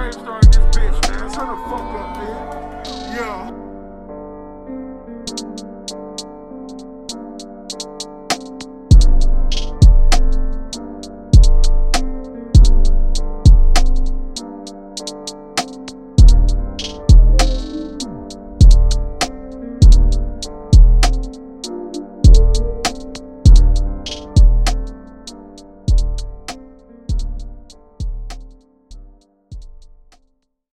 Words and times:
brain 0.00 0.12
starting 0.12 0.50
this 0.50 0.76
bitch. 0.76 1.02
Turn 1.02 1.18
the 1.20 1.56
fuck 1.68 1.94
up. 2.00 2.19